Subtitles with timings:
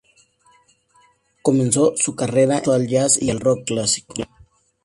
[1.43, 4.23] Comenzó su carrera expuesto al Jazz y al Rock clásico.